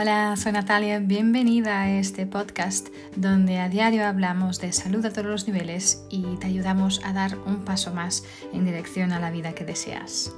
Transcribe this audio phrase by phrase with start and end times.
[0.00, 5.26] Hola, soy Natalia, bienvenida a este podcast donde a diario hablamos de salud a todos
[5.26, 8.22] los niveles y te ayudamos a dar un paso más
[8.52, 10.32] en dirección a la vida que deseas.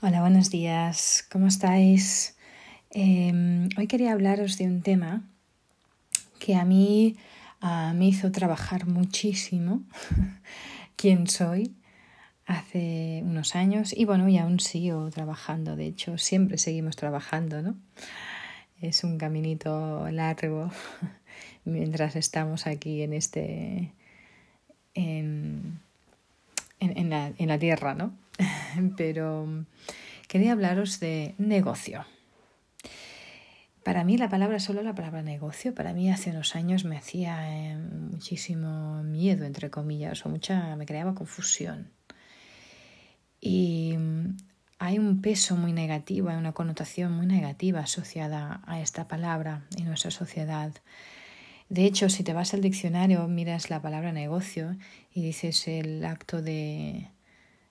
[0.00, 2.38] Hola, buenos días, ¿cómo estáis?
[2.88, 5.24] Em, hoy quería hablaros de un tema
[6.38, 7.18] que a mí
[7.60, 9.82] ah, me hizo trabajar muchísimo
[10.96, 11.74] quién soy
[12.48, 17.76] hace unos años y bueno, y aún sigo trabajando, de hecho siempre seguimos trabajando, ¿no?
[18.80, 20.70] Es un caminito largo
[21.64, 23.92] mientras estamos aquí en este...
[24.94, 25.78] en,
[26.80, 28.14] en, la, en la tierra, ¿no?
[28.96, 29.66] Pero
[30.26, 32.06] quería hablaros de negocio.
[33.82, 37.72] Para mí la palabra, solo la palabra negocio, para mí hace unos años me hacía
[37.72, 41.97] eh, muchísimo miedo, entre comillas, o mucha, me creaba confusión.
[43.40, 44.36] Y mm,
[44.78, 49.86] hay un peso muy negativo, hay una connotación muy negativa asociada a esta palabra en
[49.86, 50.72] nuestra sociedad.
[51.68, 54.76] De hecho, si te vas al diccionario, miras la palabra negocio
[55.12, 57.08] y dices el acto de,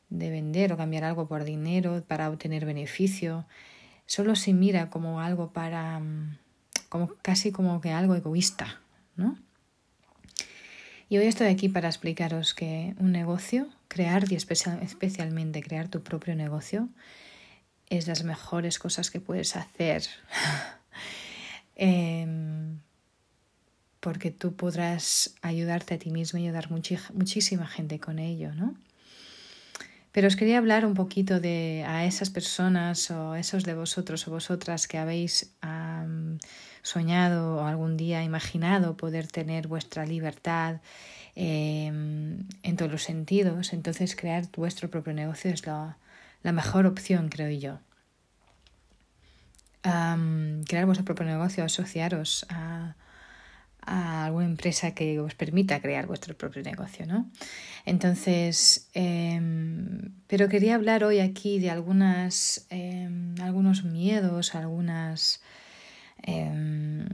[0.10, 3.46] de vender o cambiar algo por dinero para obtener beneficio,
[4.06, 6.38] solo se mira como algo para, mm,
[6.90, 8.82] como casi como que algo egoísta,
[9.16, 9.38] ¿no?
[11.10, 16.36] Y hoy estoy aquí para explicaros que un negocio, crear y especialmente crear tu propio
[16.36, 16.90] negocio,
[17.90, 20.04] es las mejores cosas que puedes hacer.
[21.80, 22.80] Em,
[24.00, 28.76] porque tú podrás ayudarte a ti mismo y ayudar muchísima gente con ello, ¿no?
[30.18, 34.32] Pero os quería hablar un poquito de a esas personas o esos de vosotros o
[34.32, 35.54] vosotras que habéis
[36.82, 40.82] soñado o algún día imaginado poder tener vuestra libertad
[41.36, 43.74] em, en todos los sentidos.
[43.74, 46.00] Entonces crear vuestro propio negocio es la,
[46.42, 47.78] mejor opción, creo yo.
[50.66, 52.96] crear vuestro propio negocio, asociaros a
[53.88, 57.32] a alguna empresa que os permita crear vuestro propio negocio, ¿no?
[57.86, 65.42] Entonces, em, pero quería hablar hoy aquí de algunas, em, algunos miedos, algunas
[66.24, 67.06] eh,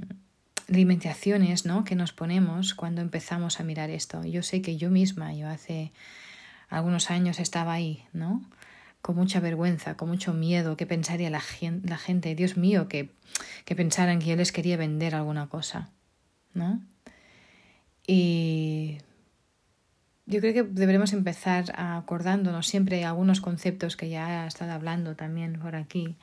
[0.68, 1.84] limitaciones, ¿no?
[1.84, 4.26] Que nos ponemos cuando empezamos a mirar esto.
[4.26, 5.92] Yo sé que yo misma, yo hace
[6.70, 8.44] algunos años estaba ahí, ¿no?
[9.02, 13.12] Con mucha vergüenza, con mucho miedo, que pensaría la gente, la gente Dios mío, que,
[13.66, 15.92] que pensaran que yo les quería vender alguna cosa.
[16.54, 16.82] ¿No?
[18.06, 18.98] Y
[20.26, 25.60] yo creo que deberemos empezar acordándonos siempre algunos conceptos que ya he estado hablando también
[25.60, 26.16] por aquí,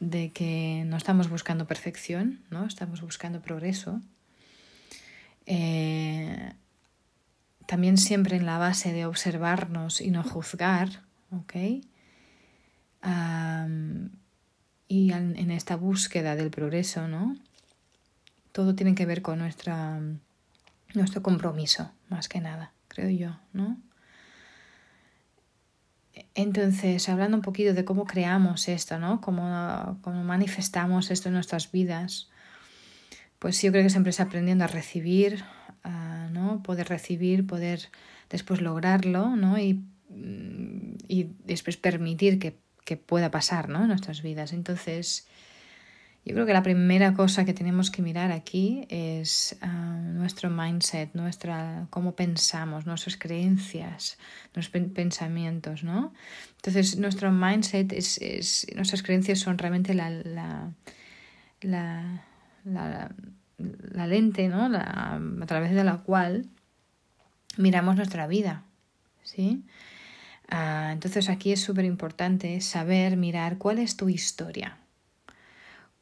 [0.00, 2.66] de que no estamos buscando perfección, ¿no?
[2.66, 4.00] Estamos buscando progreso.
[5.46, 6.52] Eh,
[7.66, 10.88] también siempre en la base de observarnos y no juzgar,
[11.30, 11.54] ¿ok?
[14.88, 17.36] y en esta búsqueda del progreso, ¿no?
[18.52, 20.00] Todo tiene que ver con nuestra,
[20.94, 23.78] nuestro compromiso, más que nada, creo yo, ¿no?
[26.34, 29.20] Entonces, hablando un poquito de cómo creamos esto, ¿no?
[29.20, 32.28] Cómo, cómo manifestamos esto en nuestras vidas,
[33.38, 35.44] pues yo creo que siempre es aprendiendo a recibir,
[36.30, 36.62] ¿no?
[36.62, 37.88] Poder recibir, poder
[38.30, 39.58] después lograrlo, ¿no?
[39.58, 39.84] Y,
[41.08, 43.82] y después permitir que, que pueda pasar, ¿no?
[43.82, 44.52] En nuestras vidas.
[44.52, 45.26] Entonces,
[46.24, 51.14] yo creo que la primera cosa que tenemos que mirar aquí es ah, nuestro mindset,
[51.14, 54.18] nuestra, cómo pensamos, nuestras creencias,
[54.54, 56.14] nuestros pensamientos, ¿no?
[56.56, 60.72] Entonces, nuestro mindset es, es nuestras creencias son realmente la, la,
[61.60, 62.22] la,
[62.64, 64.70] la, lente, ¿no?
[64.76, 66.46] a través de la cual
[67.56, 68.62] miramos nuestra vida,
[69.24, 69.64] ¿sí?
[70.48, 74.78] Ah, entonces, aquí es súper importante saber mirar cuál es tu historia.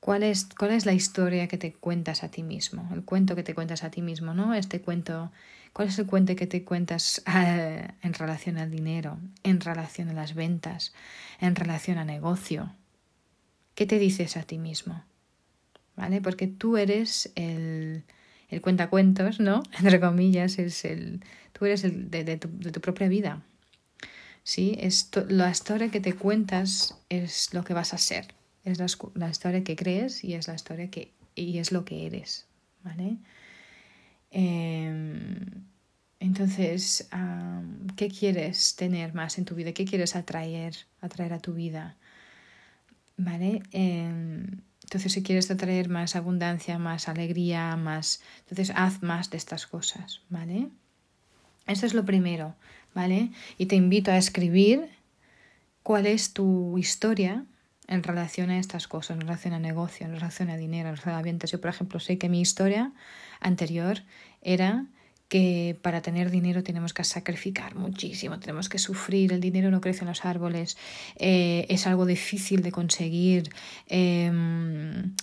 [0.01, 2.89] ¿Cuál es, ¿Cuál es la historia que te cuentas a ti mismo?
[2.93, 4.55] El cuento que te cuentas a ti mismo, ¿no?
[4.55, 5.31] Este cuento,
[5.75, 10.15] ¿cuál es el cuento que te cuentas eh, en relación al dinero, en relación a
[10.15, 10.95] las ventas,
[11.39, 12.75] en relación a negocio?
[13.75, 15.05] ¿Qué te dices a ti mismo?
[15.97, 16.23] ¿Vale?
[16.23, 18.05] Porque tú eres el,
[18.49, 19.63] el cuentacuentos, ¿no?
[19.79, 21.23] Entre comillas, es el,
[21.53, 23.43] tú eres el de, tu, de tu propia vida.
[24.45, 24.79] ¿Sí?
[24.81, 28.79] Es la historia que te cuentas es lo que vas a ser es
[29.15, 32.47] la, historia que crees y es la historia que y es lo que eres,
[32.83, 33.17] ¿vale?
[34.31, 35.65] Em,
[36.19, 37.09] entonces,
[37.97, 39.73] ¿qué quieres tener más en tu vida?
[39.73, 41.97] ¿Qué quieres atraer, atraer a tu vida?
[43.17, 43.63] ¿Vale?
[43.73, 49.67] Em, entonces, si quieres atraer más abundancia, más alegría, más, entonces haz más de estas
[49.67, 50.69] cosas, ¿vale?
[51.67, 52.57] Eso es lo primero,
[52.95, 53.31] ¿vale?
[53.57, 54.91] Y te invito a escribir
[55.83, 57.47] cuál es tu historia
[57.91, 61.17] en relación a estas cosas, en relación a negocio, en relación a dinero, en relación
[61.17, 61.51] a ventas.
[61.51, 62.93] Yo, por ejemplo, sé que mi historia
[63.41, 64.03] anterior
[64.41, 64.87] era
[65.29, 70.01] que para tener dinero tenemos que sacrificar muchísimo, tenemos que sufrir, el dinero no crece
[70.03, 70.77] en los árboles,
[71.17, 73.51] eh, es algo difícil de conseguir,
[73.87, 75.15] em,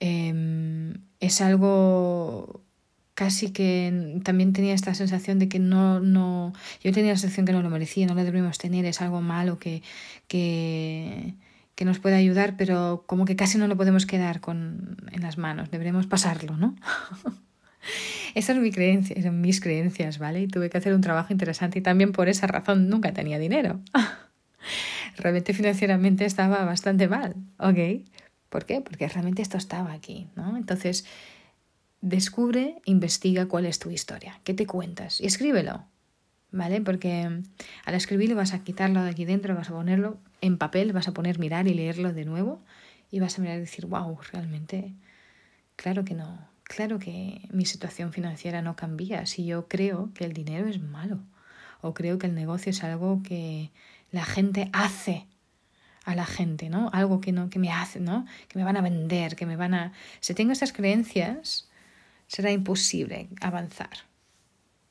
[0.00, 2.62] em, es algo
[3.14, 6.52] casi que también tenía esta sensación de que no, no,
[6.82, 9.58] yo tenía la sensación que no lo merecía, no lo debíamos tener, es algo malo
[9.58, 9.82] que,
[11.74, 15.38] que nos puede ayudar, pero como que casi no lo podemos quedar con, en las
[15.38, 16.76] manos, deberemos pasarlo, ¿no?
[18.34, 20.42] Esas son, mi creencia, son mis creencias, ¿vale?
[20.42, 23.80] Y tuve que hacer un trabajo interesante y también por esa razón nunca tenía dinero.
[25.16, 28.04] realmente financieramente estaba bastante mal, ¿ok?
[28.48, 28.80] ¿Por qué?
[28.80, 30.56] Porque realmente esto estaba aquí, ¿no?
[30.56, 31.06] Entonces,
[32.00, 35.84] descubre, investiga cuál es tu historia, qué te cuentas y escríbelo,
[36.54, 36.80] ¿vale?
[36.80, 37.42] Porque
[37.84, 41.12] al escribirlo vas a quitarlo de aquí dentro, vas a ponerlo en papel, vas a
[41.12, 42.62] poner mirar y leerlo de nuevo
[43.10, 44.94] y vas a mirar y decir, wow, realmente,
[45.76, 50.32] claro que no, claro que mi situación financiera no cambia si yo creo que el
[50.32, 51.18] dinero es malo
[51.80, 53.72] o creo que el negocio es algo que
[54.12, 55.26] la gente hace
[56.04, 56.88] a la gente, ¿no?
[56.92, 58.26] Algo que no que me hace, ¿no?
[58.46, 61.68] Que me van a vender, que me van a si tengo esas creencias,
[62.28, 64.13] será imposible avanzar.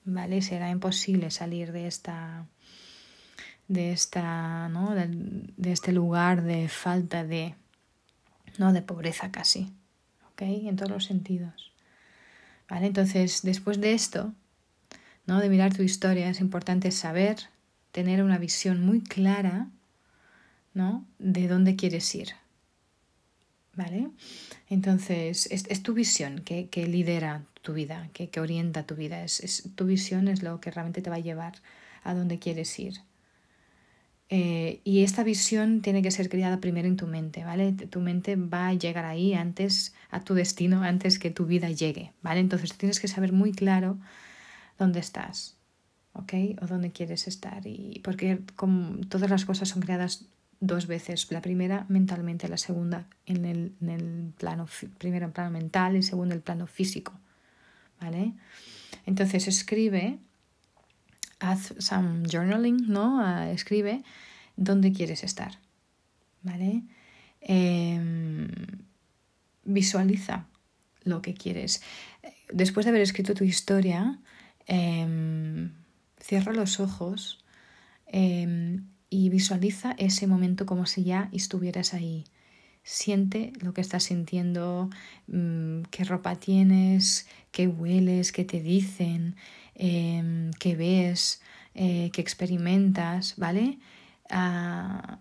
[0.06, 0.42] ¿Vale?
[0.42, 2.46] Será imposible salir de esta
[3.68, 4.94] de esta, ¿no?
[4.94, 7.56] de, de este lugar de falta de
[8.58, 9.72] no de pobreza casi.
[10.32, 10.42] ¿Ok?
[10.42, 11.72] En todos los sentidos.
[12.70, 12.88] ¿Vale?
[12.88, 14.34] Entonces, después de esto,
[15.26, 15.40] ¿no?
[15.40, 17.38] De mirar tu historia, es importante saber,
[17.92, 19.68] tener una visión muy clara,
[20.74, 21.06] ¿no?
[21.20, 22.30] De dónde quieres ir.
[23.76, 24.10] ¿Vale?
[24.70, 29.24] Entonces, es, tu visión que, que, lidera tu vida, que, que orienta tu vida.
[29.24, 31.56] Es, es, tu visión es lo que realmente te va a llevar
[32.04, 33.00] a donde quieres ir.
[34.30, 37.72] Eh, y esta visión tiene que ser creada primero en tu mente, ¿vale?
[37.72, 42.14] Tu mente va a llegar ahí antes, a tu destino, antes que tu vida llegue,
[42.22, 42.40] ¿vale?
[42.40, 43.98] Entonces tienes que saber muy claro
[44.78, 45.58] dónde estás,
[46.14, 46.34] ¿ok?
[46.62, 47.66] O dónde quieres estar.
[47.66, 50.26] Y porque como todas las cosas son creadas
[50.60, 51.30] dos veces.
[51.32, 54.68] La primera mentalmente, la segunda en el, en el plano,
[54.98, 57.14] primero en plano mental y segundo en el plano físico.
[59.06, 60.20] Entonces escribe,
[61.40, 63.22] haz some journaling, ¿no?
[63.22, 64.04] Ah, escribe
[64.56, 65.60] dónde quieres estar.
[66.42, 66.84] ¿Vale?
[67.42, 68.48] Em,
[69.64, 70.46] visualiza
[71.04, 71.82] lo que quieres.
[72.52, 74.20] Después de haber escrito tu historia,
[74.68, 75.72] em,
[76.20, 77.40] cierra los ojos
[78.08, 82.26] em, y visualiza ese momento como si ya estuvieras ahí.
[82.84, 84.90] Siente lo que estás sintiendo,
[85.28, 89.36] mm, qué ropa tienes, qué hueles, qué te dicen,
[89.76, 91.42] em, qué ves,
[91.76, 93.80] eh, qué experimentas, ¿vale?
[94.30, 95.20] Ah,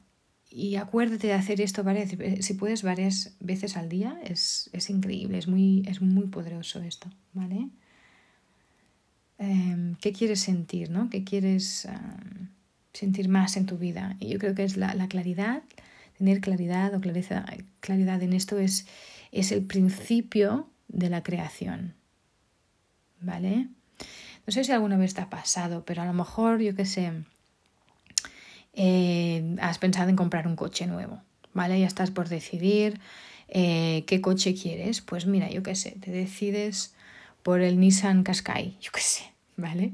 [0.50, 2.10] y acuérdate de hacer esto varias,
[2.40, 7.68] si puedes varias veces al día, es, increíble, es muy, es muy poderoso esto, ¿vale?
[9.38, 11.08] Em, ¿Qué quieres sentir, no?
[11.10, 11.86] ¿Qué quieres
[12.92, 14.16] sentir más en tu vida.
[14.20, 15.62] Y yo creo que es la, claridad,
[16.22, 17.44] tener claridad o clareza,
[17.80, 18.86] claridad en esto es,
[19.32, 21.94] es el principio de la creación.
[23.20, 23.66] ¿Vale?
[24.46, 27.10] No sé si alguna vez te ha pasado, pero a lo mejor, yo qué sé,
[28.74, 31.20] eh, has pensado en comprar un coche nuevo,
[31.54, 31.80] ¿vale?
[31.80, 33.00] Ya estás por decidir
[33.48, 35.00] eh, qué coche quieres.
[35.00, 36.94] Pues mira, yo qué sé, te decides
[37.42, 39.24] por el Nissan Qashqai, yo qué sé,
[39.56, 39.92] ¿vale?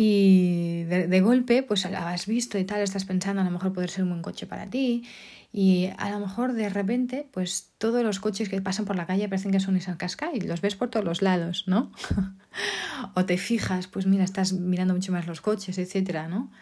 [0.00, 3.90] Y de, golpe, pues lo has visto y tal, estás pensando a lo mejor poder
[3.90, 5.04] ser un buen coche para ti.
[5.52, 9.28] Y a lo mejor de repente, pues todos los coches que pasan por la calle
[9.28, 11.90] parecen que son Nissan Qashqai, los ves por todos los lados, ¿no?
[13.14, 16.52] o te fijas, pues mira, estás mirando mucho más los coches, etcétera, ¿no?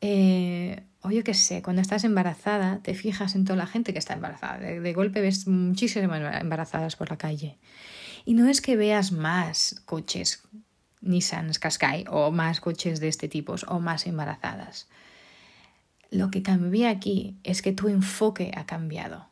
[0.00, 3.98] Eh, o yo qué sé, cuando estás embarazada, te fijas en toda la gente que
[3.98, 4.56] está embarazada.
[4.60, 7.58] De, golpe ves muchísimas embarazadas por la calle.
[8.24, 10.42] Y no es que veas más coches
[11.00, 14.88] Nissan Qashqai o más coches de este tipo o más embarazadas.
[16.10, 19.28] Lo que cambia aquí es que tu enfoque ha cambiado.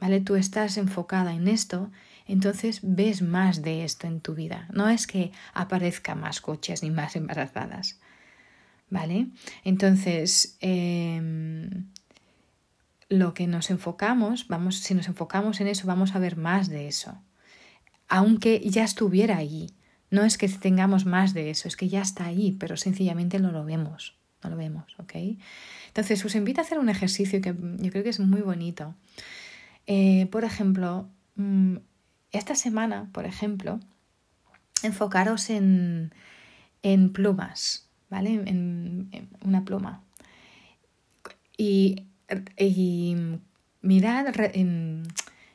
[0.00, 0.20] ¿Vale?
[0.20, 1.90] Tú estás enfocada en esto,
[2.26, 4.68] entonces ves más de esto en tu vida.
[4.72, 7.98] No es que aparezca más coches ni más embarazadas.
[8.90, 9.26] ¿Vale?
[9.64, 11.86] Entonces, em,
[13.08, 16.86] lo que nos enfocamos, vamos, si nos enfocamos en eso, vamos a ver más de
[16.86, 17.20] eso.
[18.08, 19.74] Aunque ya estuviera allí,
[20.10, 23.52] no es que tengamos más de eso, es que ya está ahí, pero sencillamente no
[23.52, 25.14] lo vemos, no lo vemos, ¿ok?
[25.88, 28.94] Entonces os invito a hacer un ejercicio que yo creo que es muy bonito.
[29.86, 31.76] Eh, por ejemplo, mm,
[32.32, 33.80] esta semana, por ejemplo,
[34.82, 36.12] enfocaros en,
[36.82, 38.42] en plumas, ¿vale?
[38.46, 40.02] En, una pluma.
[41.56, 42.04] y,
[42.56, 43.16] y
[43.82, 44.26] mirad,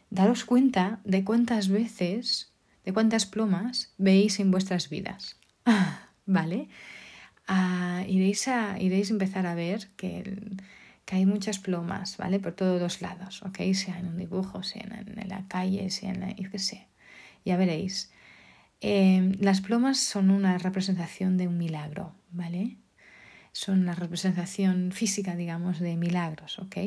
[0.09, 2.52] daros cuenta de cuántas veces,
[2.85, 5.37] de cuántas plomas veis en vuestras vidas.
[6.25, 6.69] ¿Vale?
[7.47, 10.39] Ah, iréis, a, iréis a empezar a ver que,
[11.05, 12.39] que, hay muchas plomas, ¿vale?
[12.39, 13.59] Por todos los lados, ¿ok?
[13.73, 16.31] Sea en un dibujo, sea en, la calle, sea en la...
[16.35, 16.87] yo qué sé.
[17.43, 18.11] Ya veréis.
[18.79, 22.77] Em, las plomas son una representación de un milagro, ¿vale?
[23.51, 26.77] Son la representación física, digamos, de milagros, ¿ok?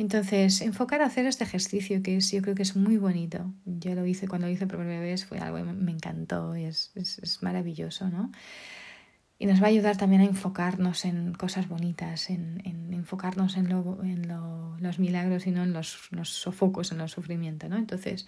[0.00, 3.52] Entonces, enfocar a hacer este ejercicio que es, yo creo que es muy bonito.
[3.66, 6.64] Yo lo hice cuando lo hice por primera vez, fue algo que me encantó y
[6.64, 8.32] es, es, maravilloso, ¿no?
[9.38, 13.68] Y nos va a ayudar también a enfocarnos en cosas bonitas, en, en enfocarnos en,
[13.68, 17.76] lo, en lo, los milagros y no en los, los sofocos, en los sufrimientos, ¿no?
[17.76, 18.26] Entonces,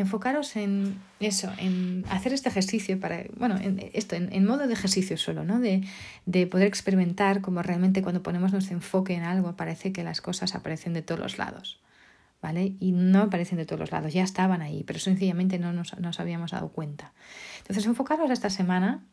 [0.00, 5.16] enfocaros en eso, en hacer este ejercicio para, bueno, en esto, en, modo de ejercicio
[5.16, 5.60] solo, ¿no?
[5.60, 5.82] De,
[6.26, 10.54] de, poder experimentar como realmente cuando ponemos nuestro enfoque en algo parece que las cosas
[10.54, 11.80] aparecen de todos los lados,
[12.42, 12.74] ¿vale?
[12.80, 16.20] Y no aparecen de todos los lados, ya estaban ahí, pero sencillamente no nos, nos
[16.20, 17.12] habíamos dado cuenta.
[17.58, 19.04] Entonces, enfocaros esta semana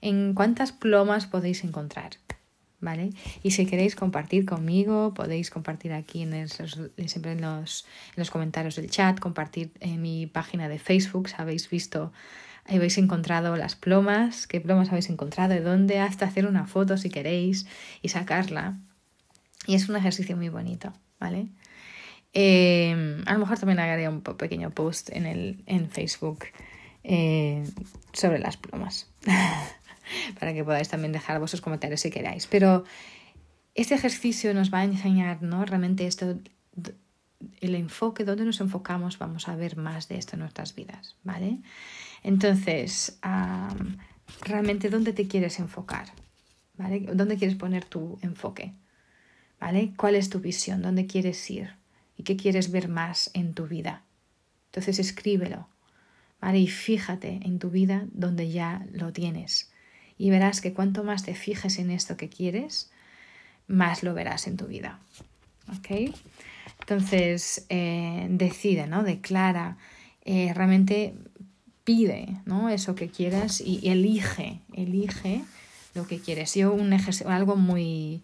[0.00, 2.10] en cuántas plomas podéis encontrar.
[2.80, 3.10] ¿Vale?
[3.42, 8.30] Y si queréis compartir conmigo, podéis compartir aquí en el, siempre en los, en los
[8.30, 12.12] comentarios del chat, compartir en mi página de Facebook, si habéis visto,
[12.66, 17.10] habéis encontrado las plomas, qué plomas habéis encontrado, de dónde, hasta hacer una foto si
[17.10, 17.66] queréis
[18.02, 18.78] y sacarla.
[19.66, 21.48] Y es un ejercicio muy bonito, ¿vale?
[22.32, 26.44] Eh, a lo mejor también haré un pequeño post en, el, en Facebook
[27.02, 27.64] eh,
[28.12, 29.08] sobre las plomas.
[30.38, 32.46] para que podáis también dejar vuestros comentarios si queráis.
[32.46, 32.84] Pero
[33.74, 35.64] este ejercicio nos va a enseñar, ¿no?
[35.64, 36.38] Realmente esto,
[37.60, 41.60] el enfoque, donde nos enfocamos, vamos a ver más de esto en nuestras vidas, ¿vale?
[42.22, 43.18] Entonces,
[44.40, 46.08] realmente, ¿dónde te quieres enfocar?
[46.78, 47.00] ¿Vale?
[47.14, 48.74] ¿Dónde quieres poner tu enfoque?
[49.58, 49.94] ¿Vale?
[49.96, 50.82] ¿Cuál es tu visión?
[50.82, 51.70] ¿Dónde quieres ir?
[52.18, 54.02] ¿Y qué quieres ver más en tu vida?
[54.66, 55.68] Entonces escríbelo,
[56.40, 56.58] ¿vale?
[56.58, 59.70] Y fíjate en tu vida donde ya lo tienes
[60.18, 62.90] y verás que cuanto más te fijes en esto que quieres,
[63.66, 64.98] más lo verás en tu vida.
[65.78, 66.14] ¿Ok?
[66.80, 69.02] Entonces, eh, decide, ¿no?
[69.02, 69.76] Declara,
[70.24, 71.14] eh, realmente
[71.84, 72.68] pide, ¿no?
[72.68, 75.42] Eso que quieras y, elige, elige
[75.94, 76.54] lo que quieres.
[76.54, 76.92] Yo un
[77.26, 78.22] algo muy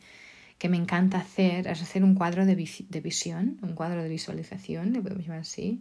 [0.59, 4.93] que me encanta hacer es hacer un cuadro de, de visión, un cuadro de visualización,
[4.93, 5.81] le podemos llamar así,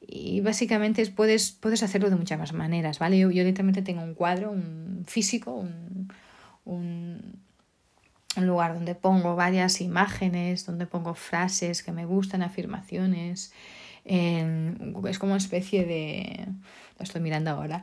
[0.00, 3.18] y básicamente puedes, puedes hacerlo de muchas más maneras, ¿vale?
[3.18, 6.08] Yo, yo literalmente tengo un cuadro, un físico, un,
[6.64, 7.40] un,
[8.36, 13.52] lugar donde pongo varias imágenes, donde pongo frases que me gustan, afirmaciones.
[14.04, 16.46] es como una especie de...
[16.98, 17.80] Lo estoy mirando ahora,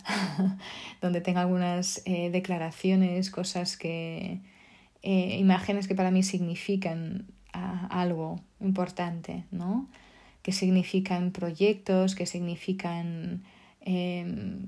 [1.01, 4.41] donde tengo algunas eh, declaraciones, cosas que...
[5.03, 9.87] Eh, imágenes que para mí significan ah, algo importante, ¿no?
[10.47, 13.43] Que significan proyectos, que significan
[13.81, 14.65] em,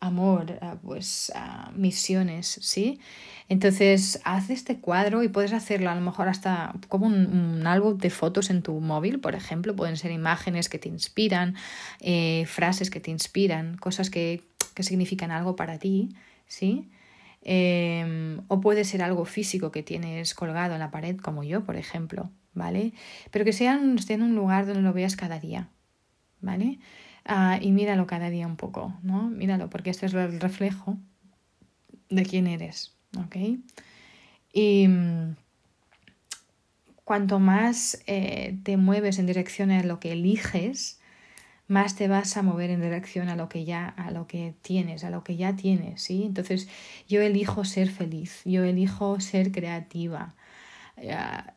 [0.00, 1.30] amor, pues
[1.74, 2.98] misiones, ¿sí?
[3.50, 8.08] Entonces, haz este cuadro y puedes hacerlo a lo mejor hasta como un, álbum de
[8.08, 11.56] fotos en tu móvil, por ejemplo, pueden ser imágenes que te inspiran,
[12.00, 16.08] eh, frases que te inspiran, cosas que, que significan algo para ti,
[16.46, 16.88] ¿sí?
[17.42, 21.76] Em, o puede ser algo físico que tienes colgado en la pared, como yo, por
[21.76, 22.92] ejemplo, ¿vale?
[23.30, 25.70] Pero que sean, esté en un lugar donde lo veas cada día,
[26.40, 26.78] ¿vale?
[27.24, 29.28] Ah, y míralo cada día un poco, ¿no?
[29.28, 30.96] Míralo, porque este es el reflejo
[32.08, 33.36] de quién eres, ¿ok?
[34.52, 35.36] Y mm,
[37.04, 41.00] cuanto más eh, te mueves en dirección a lo que eliges,
[41.66, 45.04] más te vas a mover en dirección a lo que ya a lo que tienes,
[45.04, 46.24] a lo que ya tienes, ¿sí?
[46.24, 46.68] Entonces,
[47.08, 50.34] yo elijo ser feliz, yo elijo ser creativa,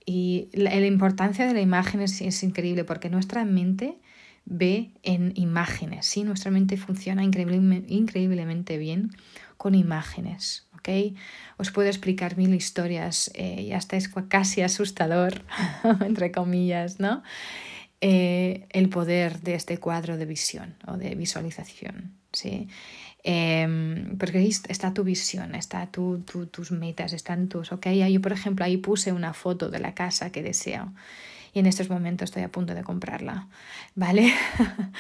[0.06, 4.00] y la, importancia de la imagen es, increíble porque nuestra mente
[4.46, 6.24] ve en imágenes, ¿sí?
[6.24, 9.12] Nuestra mente funciona increíblemente bien
[9.58, 11.16] con imágenes, ¿ok?
[11.58, 15.44] Os puedo explicar mil historias eh, y hasta es casi asustador,
[16.06, 17.22] entre comillas, ¿no?
[18.04, 22.68] Eh, el poder de este cuadro de visión o de visualización, ¿sí?
[23.24, 28.66] Em, porque está tu visión, está tu, tus metas, están tus, ok, yo por ejemplo
[28.66, 30.92] ahí puse una foto de la casa que deseo
[31.54, 33.48] y en estos momentos estoy a punto de comprarla,
[33.96, 34.34] ¿vale?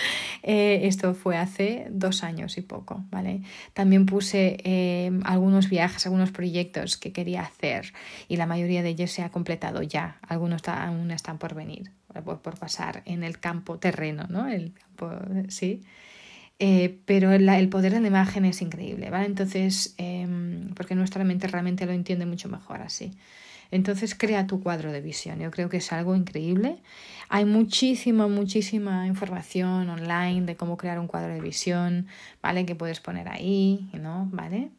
[0.44, 3.44] Eh, esto fue hace dos años y poco, ¿vale?
[3.74, 7.94] También puse em, algunos viajes, algunos proyectos que quería hacer
[8.28, 11.92] y la mayoría de ellos se ha completado ya, algunos aún están por venir,
[12.26, 14.48] por, por pasar en el campo terreno, ¿no?
[14.48, 15.12] El campo,
[15.50, 15.84] sí.
[16.64, 19.26] Eh, pero el poder de la imagen es increíble, ¿vale?
[19.26, 23.14] Entonces, em, porque nuestra mente realmente lo entiende mucho mejor así.
[23.72, 25.40] Entonces crea tu cuadro de visión.
[25.40, 26.78] Yo creo que es algo increíble.
[27.30, 32.06] Hay muchísima, muchísima información online de cómo crear un cuadro de visión,
[32.44, 32.64] ¿vale?
[32.64, 34.30] Que puedes poner ahí, ¿no?
[34.32, 34.70] ¿Vale?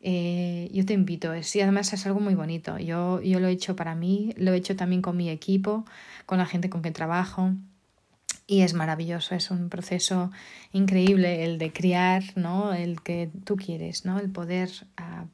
[0.00, 2.78] Eh, yo te invito, y además es algo muy bonito.
[2.78, 5.84] Yo, yo lo he hecho para mí, lo he hecho también con mi equipo,
[6.26, 7.52] con la gente con quien trabajo.
[8.52, 10.30] Y es maravilloso, es un proceso
[10.74, 12.74] increíble el de criar, ¿no?
[12.74, 14.18] El que tú quieres, ¿no?
[14.18, 14.68] El poder
[14.98, 15.24] ah,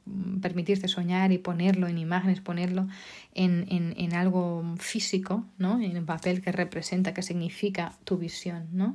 [0.41, 2.87] permitirte soñar y ponerlo en imágenes, ponerlo
[3.33, 5.81] en, en, en algo físico, ¿no?
[5.81, 8.93] En un papel que representa, que significa tu visión, ¿no?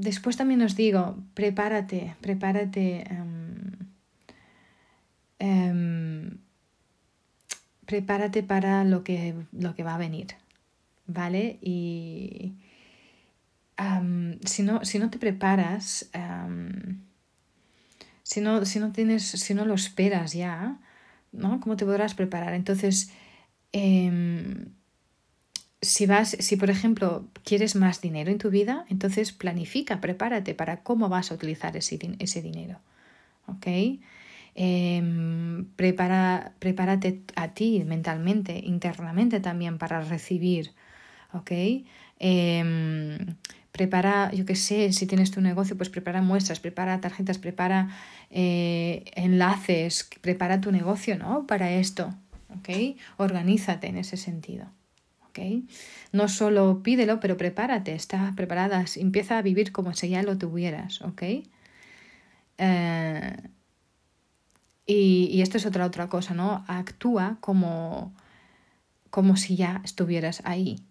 [0.00, 3.04] después también os digo, prepárate, prepárate.
[7.84, 10.28] Prepárate para lo que, lo que va a venir,
[11.06, 11.58] ¿vale?
[11.60, 12.54] Y
[14.44, 16.10] si, no, si no te preparas,
[18.22, 20.78] si, no, si, no tienes, si no lo esperas ya,
[21.32, 21.60] ¿no?
[21.60, 22.54] ¿Cómo te podrás preparar?
[22.54, 23.10] Entonces,
[23.72, 24.70] em,
[25.82, 30.82] si vas, si por ejemplo quieres más dinero en tu vida, entonces planifica, prepárate para
[30.82, 32.80] cómo vas a utilizar ese, ese dinero.
[33.46, 33.66] ¿Ok?
[34.54, 40.72] Em, prepara, prepárate a ti mentalmente, internamente también para recibir
[41.32, 41.50] ¿ok?
[42.18, 43.36] Em,
[43.76, 47.90] prepara, yo qué sé, si tienes tu negocio, pues prepara muestras, prepara tarjetas, prepara
[48.30, 51.46] eh, enlaces, prepara tu negocio, ¿no?
[51.46, 52.14] Para esto,
[52.58, 52.96] ¿ok?
[53.18, 54.66] Organízate en ese sentido,
[55.28, 55.38] ¿ok?
[56.12, 61.02] No solo pídelo, pero prepárate, está preparada, empieza a vivir como si ya lo tuvieras,
[61.02, 61.22] ¿ok?
[62.58, 63.36] Eh,
[64.86, 66.64] y, y, esto es otra, otra cosa, ¿no?
[66.68, 68.14] Actúa como,
[69.10, 70.85] como si ya estuvieras ahí,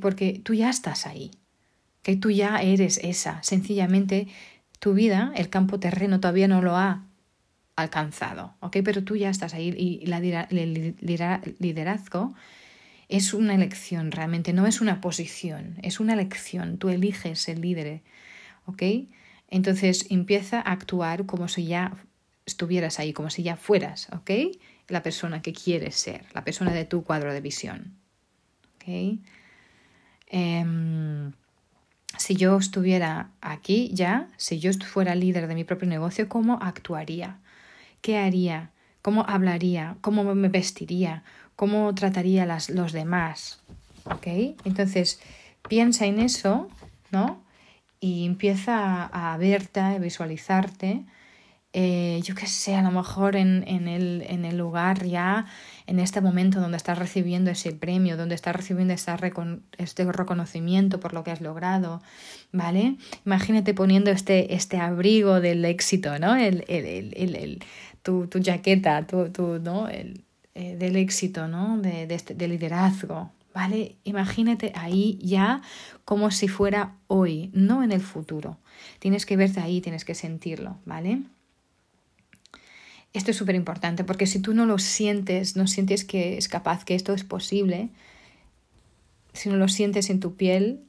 [0.00, 1.30] porque tú ya estás ahí,
[2.02, 3.42] que tú ya eres esa.
[3.42, 4.28] Sencillamente
[4.78, 7.04] tu vida, el campo terreno todavía no lo ha
[7.76, 8.78] alcanzado, ¿ok?
[8.84, 10.96] Pero tú ya estás ahí y el
[11.58, 12.34] liderazgo
[13.08, 16.78] es una elección realmente, no es una posición, es una elección.
[16.78, 18.00] Tú eliges el líder,
[18.66, 18.82] ¿ok?
[19.48, 21.94] Entonces empieza a actuar como si ya
[22.46, 24.56] estuvieras ahí, como si ya fueras, ¿ok?
[24.88, 27.98] La persona que quieres ser, la persona de tu cuadro de visión,
[28.76, 29.18] ¿ok?
[30.32, 31.32] Em,
[32.16, 37.36] si yo estuviera aquí ya, si yo fuera líder de mi propio negocio, ¿cómo actuaría?
[38.00, 38.70] ¿Qué haría?
[39.02, 39.96] ¿Cómo hablaría?
[40.00, 41.22] ¿Cómo me vestiría?
[41.54, 43.60] ¿Cómo trataría a los demás?
[44.04, 44.26] ¿Ok?
[44.64, 45.20] Entonces,
[45.68, 46.68] piensa en eso,
[47.10, 47.42] ¿no?
[48.00, 51.04] Y empieza a, verte, a visualizarte
[51.74, 55.46] eh, yo qué sé, a lo mejor en, en, el, en, el, lugar ya,
[55.86, 61.24] en este momento donde estás recibiendo ese premio, donde estás recibiendo este, reconocimiento por lo
[61.24, 62.02] que has logrado,
[62.52, 62.96] ¿vale?
[63.24, 66.36] Imagínate poniendo este, este abrigo del éxito, ¿no?
[66.36, 67.64] El, el, el
[68.02, 69.88] tu, tu, jaqueta, tu, tu, ¿no?
[69.88, 70.14] Eh,
[70.54, 71.78] del éxito, ¿no?
[71.78, 73.96] De, de, este, de liderazgo, ¿vale?
[74.04, 75.62] Imagínate ahí ya
[76.04, 78.58] como si fuera hoy, no en el futuro.
[78.98, 81.22] Tienes que verte ahí, tienes que sentirlo, ¿vale?
[83.12, 86.84] Esto es súper importante porque si tú no lo sientes, no sientes que es capaz,
[86.84, 87.90] que esto es posible,
[89.34, 90.84] si no lo sientes en tu piel,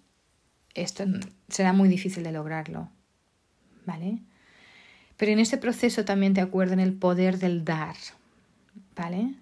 [0.73, 1.03] esto
[1.49, 2.89] será muy difícil de lograrlo.
[3.85, 4.19] ¿Vale?
[5.17, 7.95] Pero en este proceso también te acuerdo en el poder del dar.
[8.95, 9.35] ¿Vale?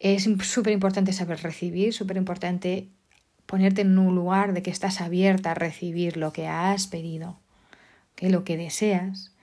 [0.00, 2.88] Es súper importante saber recibir, súper importante
[3.46, 7.38] ponerte en un lugar de que estás abierta a recibir lo que has pedido,
[8.16, 9.33] que lo que deseas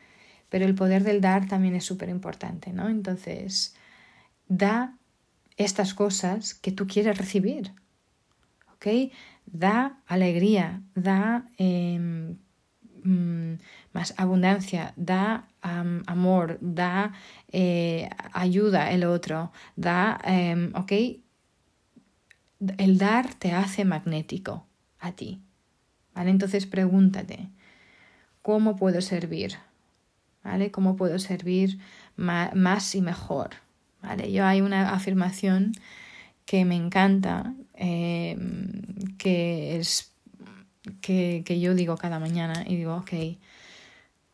[0.51, 2.89] pero el poder del dar también es súper importante, ¿no?
[2.89, 3.73] Entonces,
[4.49, 4.97] da
[5.55, 7.71] estas cosas que tú quieres recibir,
[8.73, 9.13] ¿ok?
[9.45, 12.35] Da alegría, da em,
[13.03, 13.53] mm,
[13.93, 17.13] más abundancia, da amor, da
[17.49, 20.91] eh, ayuda el otro, da, em, ¿ok?
[22.77, 24.67] El dar te hace magnético
[24.99, 25.41] a ti,
[26.13, 26.29] ¿vale?
[26.29, 27.49] Entonces pregúntate,
[28.41, 29.55] ¿cómo puedo servir?
[30.43, 30.71] ¿Vale?
[30.71, 31.79] ¿Cómo puedo servir
[32.15, 33.51] más y mejor?
[34.01, 34.31] ¿vale?
[34.31, 35.73] Yo hay una afirmación
[36.45, 38.37] que me encanta, eh,
[39.17, 40.11] que es
[41.01, 43.37] que, que, yo digo cada mañana y digo, ok,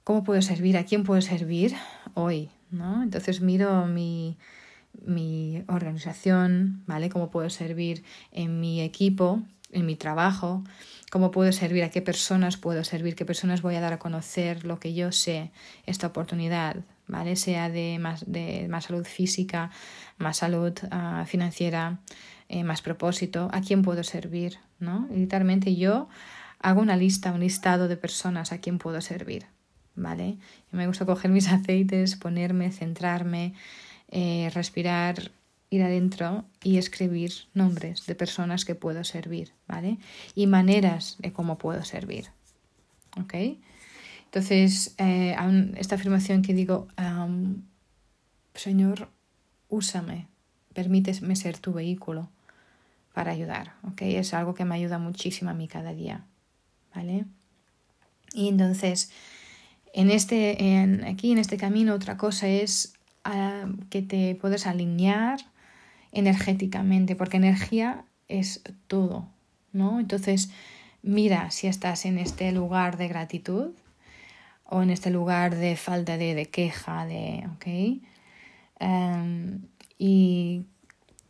[0.04, 0.78] ¿cómo puedo servir?
[0.78, 1.76] ¿A quién puedo servir
[2.14, 2.50] hoy?
[2.72, 3.04] ¿no?
[3.04, 4.38] Entonces miro mi,
[5.06, 7.10] mi organización, ¿vale?
[7.10, 10.64] ¿Cómo puedo servir en mi equipo, en mi trabajo?
[11.10, 14.66] cómo puedo servir, a qué personas puedo servir, qué personas voy a dar a conocer
[14.66, 15.52] lo que yo sé,
[15.86, 17.36] esta oportunidad, ¿vale?
[17.36, 19.72] Sea de más, de más salud física,
[20.18, 22.00] más salud ah, financiera,
[22.50, 25.08] eh, más propósito, a quién puedo servir, ¿no?
[25.12, 26.08] literalmente yo
[26.60, 29.46] hago una lista, un listado de personas a quién puedo servir,
[29.96, 30.38] ¿vale?
[30.72, 33.54] me gusta coger mis aceites, ponerme, centrarme,
[34.10, 35.32] eh, respirar,
[35.70, 39.98] ir adentro y escribir nombres de personas que puedo servir, ¿vale?
[40.36, 42.30] Y maneras de cómo puedo servir,
[43.20, 43.34] ¿ok?
[44.26, 45.36] Entonces, eh,
[45.76, 46.88] esta afirmación que digo,
[48.54, 49.10] Señor,
[49.70, 50.28] úsame,
[50.74, 52.30] permíteme ser tu vehículo
[53.14, 54.02] para ayudar, ¿ok?
[54.04, 56.26] Es algo que me ayuda muchísimo a mí cada día,
[56.94, 57.26] ¿vale?
[58.34, 59.12] Y entonces,
[59.94, 62.94] en este, en, aquí en este camino, otra cosa es
[63.90, 65.40] que te puedes alinear
[66.12, 69.28] energéticamente, porque energía es todo,
[69.74, 70.00] ¿no?
[70.00, 70.50] Entonces,
[71.04, 73.72] mira si estás en este lugar de gratitud
[74.66, 78.02] o en este lugar de falta de, de queja, de, ¿ok?
[78.80, 79.62] Em,
[79.98, 80.66] y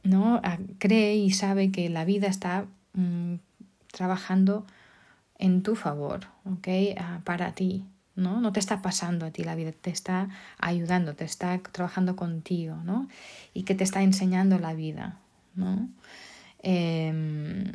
[0.04, 0.42] ¿no?
[0.80, 3.36] Cree y sabe que la vida está mm,
[3.92, 4.66] trabajando
[5.38, 6.68] en tu favor, ¿ok?
[7.24, 7.86] Para ti,
[8.18, 8.42] ¿no?
[8.42, 10.28] No te está pasando a ti la vida, te está
[10.58, 13.08] ayudando, te está trabajando contigo, ¿no?
[13.54, 15.20] Y que te está enseñando la vida,
[15.56, 15.88] ¿no?
[16.60, 17.72] Em,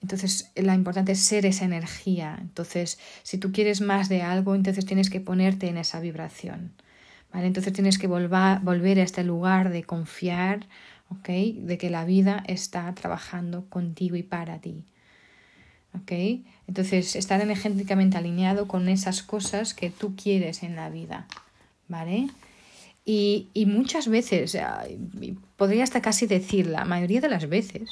[0.00, 2.38] entonces, lo importante es ser esa energía.
[2.40, 6.72] Entonces, si tú quieres más de algo, entonces tienes que ponerte en esa vibración.
[7.32, 7.46] ¿vale?
[7.46, 10.66] Entonces tienes que volver, a este lugar de confiar,
[11.10, 11.28] ¿ok?
[11.28, 14.84] De que la vida está trabajando contigo y para ti.
[16.66, 21.26] Entonces, estar energéticamente alineado con esas cosas que tú quieres en la vida.
[21.88, 22.28] ¿Vale?
[23.04, 24.58] Y, y muchas veces,
[25.56, 27.90] podría hasta casi decir la mayoría de las veces,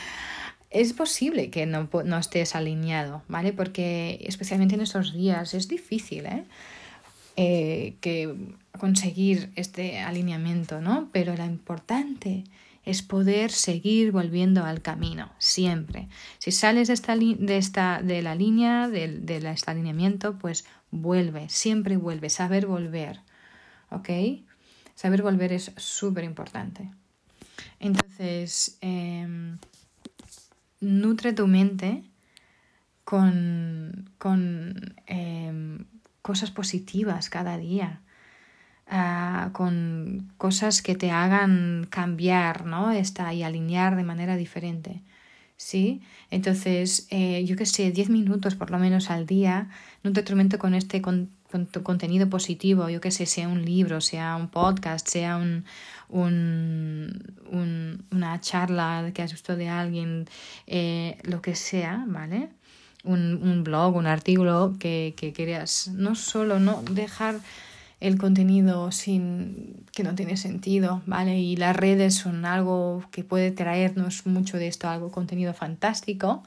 [0.70, 3.52] es posible que no, no estés alineado, ¿vale?
[3.52, 6.44] Porque especialmente en estos días es difícil, ¿eh?
[7.36, 8.34] Eh, que
[8.78, 11.08] conseguir este alineamiento, ¿no?
[11.12, 12.44] Pero lo importante
[12.84, 16.08] es poder seguir volviendo al camino, siempre.
[16.38, 21.48] Si sales de, esta, de, esta, de la línea, de, de este alineamiento, pues vuelve,
[21.48, 23.20] siempre vuelve, saber volver,
[23.90, 24.08] ¿ok?
[24.94, 26.90] Saber volver es súper importante.
[27.78, 29.58] Entonces, em,
[30.80, 32.04] nutre tu mente
[33.04, 35.84] con, con em,
[36.22, 38.02] cosas positivas cada día,
[38.90, 42.90] ah, con cosas que te hagan cambiar, ¿no?
[42.90, 45.02] Esta, y alinear de manera diferente.
[45.56, 46.00] ¿Sí?
[46.30, 49.68] Entonces, eh, yo que sé, 10 minutos por lo menos al día,
[50.02, 51.30] no te atormento con este con,
[51.82, 55.64] contenido positivo, yo que sé, sea un libro, sea un podcast, sea un,
[56.08, 60.26] un, una charla que has visto de alguien,
[60.66, 62.48] eh, lo que sea, ¿vale?
[63.04, 67.40] un, un blog, un artículo que, que querías no solo no dejar
[68.00, 71.38] el contenido sin que no tiene sentido, ¿vale?
[71.38, 76.42] Y las redes son algo que puede traernos mucho de esto, algo contenido fantástico,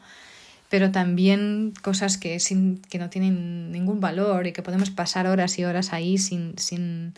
[0.70, 5.60] pero también cosas que, sin, que no tienen ningún valor y que podemos pasar horas
[5.60, 7.14] y horas ahí sin, sin,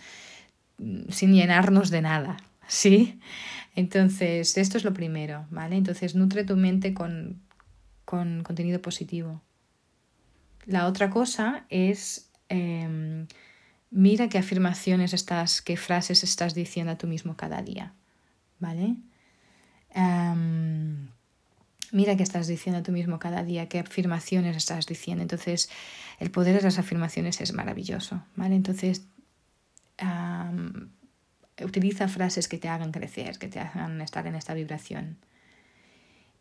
[1.10, 3.20] sin llenarnos de nada, ¿sí?
[3.78, 5.78] Entonces, esto es lo primero, ¿vale?
[5.78, 7.40] Entonces, nutre tu mente con,
[8.04, 9.42] con contenido positivo.
[10.66, 13.28] La otra cosa es em,
[13.96, 17.94] mira qué afirmaciones estás, qué frases estás diciendo a tú mismo cada día.
[18.60, 18.98] ¿Vale?
[19.92, 21.08] Em,
[21.92, 25.22] mira qué estás diciendo a tú mismo cada día, qué afirmaciones estás diciendo.
[25.22, 25.70] Entonces,
[26.20, 28.22] el poder de las afirmaciones es maravilloso.
[28.36, 28.56] ¿Vale?
[28.56, 29.08] Entonces,
[31.64, 35.18] utiliza frases que te hagan crecer, que te hagan estar en esta vibración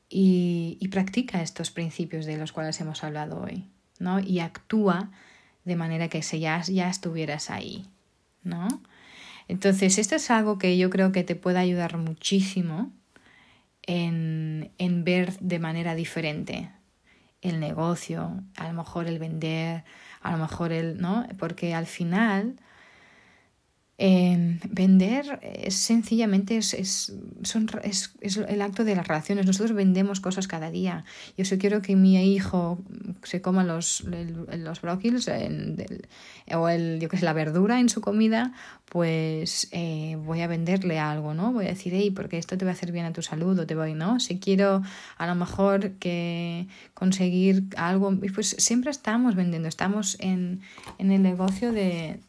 [0.09, 4.21] y, practica estos principios de los cuales hemos hablado hoy, ¿no?
[4.21, 5.11] Y actúa
[5.65, 7.87] de manera que se ya, ya estuvieras ahí,
[8.43, 8.69] ¿no?
[9.49, 12.91] Entonces, esto es algo que yo creo que te puede ayudar muchísimo
[13.83, 16.71] en, en ver de manera diferente
[17.43, 19.85] el negocio, a lo mejor el vender,
[20.23, 21.27] a lo mejor el, ¿no?
[21.39, 22.57] Porque al final
[23.97, 29.47] vender es sencillamente es, es, son, es, es, el acto de las relaciones.
[29.47, 31.05] Nosotros vendemos cosas cada día.
[31.39, 32.83] Yo si quiero que mi hijo
[33.23, 34.81] se coma los, los
[36.53, 38.53] o el, yo que sé, la verdura en su comida,
[38.87, 41.53] pues eh, voy a venderle algo, ¿no?
[41.53, 43.67] Voy a decir, hey, porque esto te va a hacer bien a tu salud o
[43.67, 44.19] te voy, ¿no?
[44.19, 44.83] Si quiero
[45.17, 50.61] a lo mejor que conseguir algo, pues siempre estamos vendiendo, estamos en,
[50.99, 52.21] en el negocio de,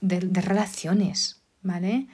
[0.00, 2.06] relaciones, ¿vale?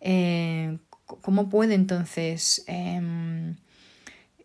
[0.00, 3.56] Eh, ¿Cómo puedo entonces, em,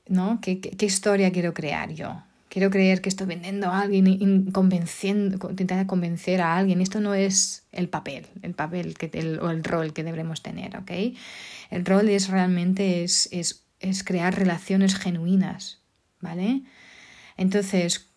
[0.08, 0.40] ¿no?
[0.42, 2.24] ¿Qué, ¿Qué, historia quiero crear yo?
[2.48, 6.82] Quiero creer que estoy vendiendo a alguien y convenciendo, intentando convencer a alguien.
[6.82, 10.78] Esto no es el papel, el papel que, el, o el rol que debemos tener,
[10.78, 10.92] ¿ok?
[11.72, 15.82] El rol es realmente es, es, es crear relaciones genuinas,
[16.22, 16.62] ¿vale?
[17.38, 18.08] Entonces,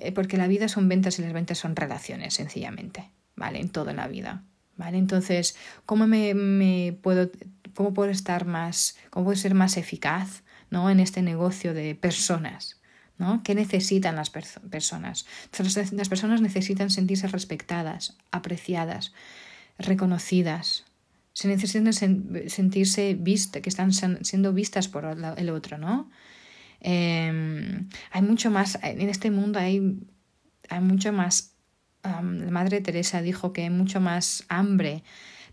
[0.00, 3.10] eh, porque la vida son ventas y las ventas son relaciones, sencillamente.
[3.36, 3.60] ¿Vale?
[3.60, 4.42] En toda la vida,
[4.76, 4.98] ¿vale?
[4.98, 7.30] Entonces, ¿cómo me, me puedo,
[7.74, 10.90] cómo puedo estar más, cómo puedo ser más eficaz, ¿no?
[10.90, 12.80] En este negocio de personas,
[13.18, 13.42] ¿no?
[13.44, 15.26] ¿Qué necesitan las personas?
[15.92, 19.12] Las personas necesitan sentirse respetadas, apreciadas,
[19.78, 20.84] reconocidas.
[21.32, 26.10] Se necesitan sentirse vistas, que están siendo vistas por el otro, ¿no?
[26.80, 29.98] Em, hay mucho más, en este mundo hay,
[30.68, 31.55] hay mucho más,
[32.06, 35.02] la Madre Teresa dijo que hay mucho más hambre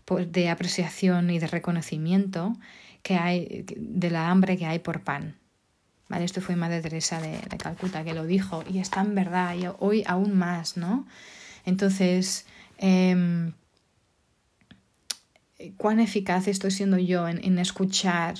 [0.06, 2.56] de apreciación y de reconocimiento
[3.02, 5.36] que hay, de la hambre que hay por pan.
[6.08, 6.24] ¿Vale?
[6.24, 10.04] Esto fue Madre Teresa de, Calcuta que lo dijo y está en verdad y hoy
[10.06, 11.06] aún más, ¿no?
[11.64, 13.52] Entonces, em,
[15.78, 18.34] cuán eficaz estoy siendo yo en, escuchar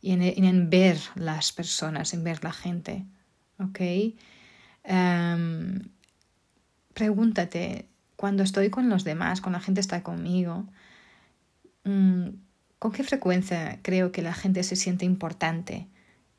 [0.00, 3.04] y en, ver las personas, en ver la gente.
[3.58, 3.80] ¿Ok?
[4.84, 5.80] Em,
[6.94, 10.66] pregúntate, cuando estoy con los demás, cuando la gente está conmigo,
[11.84, 12.28] mm,
[12.78, 15.88] ¿con qué frecuencia creo que la gente se siente importante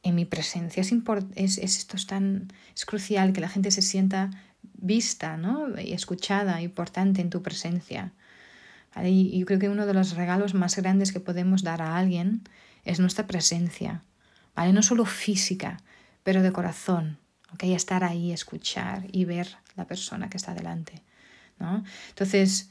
[0.01, 0.81] en mi presencia?
[0.81, 0.91] Es,
[1.35, 5.79] es, esto es tan es crucial que la gente se sienta vista ¿no?
[5.79, 8.13] y escuchada, importante en tu presencia.
[9.03, 12.43] Y yo creo que uno de los regalos más grandes que podemos dar a alguien
[12.85, 14.03] es nuestra presencia,
[14.55, 14.71] ¿vale?
[14.71, 15.77] No solo física,
[16.21, 17.17] pero de corazón,
[17.59, 21.01] Estar ahí, escuchar y ver la persona que está delante,
[21.59, 21.83] ¿no?
[22.09, 22.69] Entonces,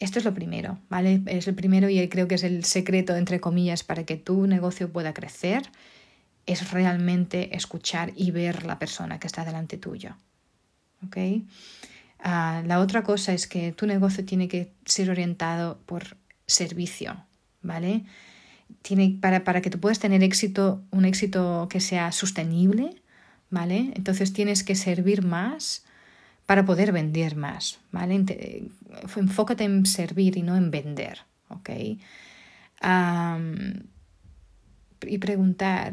[0.00, 1.22] esto es lo primero, ¿vale?
[1.26, 4.92] Es el primero y creo que es el secreto, entre comillas, para que tu negocio
[4.92, 5.70] pueda crecer,
[6.46, 10.16] es realmente escuchar y ver la persona que está delante tuyo.
[12.18, 16.16] Ah, la otra cosa es que tu negocio tiene que ser orientado por
[16.46, 17.16] servicio,
[17.62, 18.04] ¿vale?
[18.82, 23.02] Tiene, para, para que tú puedas tener éxito, un éxito que sea sostenible,
[23.54, 23.92] ¿vale?
[23.94, 25.84] Entonces tienes que servir más
[26.44, 28.16] para poder vender más, ¿vale?
[29.16, 31.70] enfócate en servir y no en vender, ¿ok?
[35.06, 35.92] y preguntar,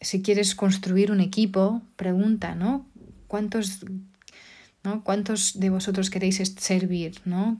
[0.00, 2.86] si quieres construir un equipo, pregunta, ¿no?
[3.26, 3.84] ¿Cuántos,
[4.84, 5.02] ¿no?
[5.02, 7.58] ¿Cuántos de vosotros queréis servir, ¿no?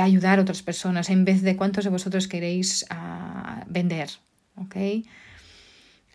[0.00, 4.08] ayudar a otras personas en vez de cuántos de vosotros queréis uh, vender?
[4.56, 4.76] ¿ok?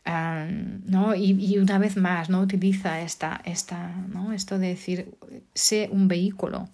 [0.05, 1.15] ¿No?
[1.15, 2.41] Y, una vez más, ¿no?
[2.41, 4.33] Utiliza esta, esta, ¿no?
[4.33, 5.13] Esto de decir,
[5.53, 6.69] sé un vehículo,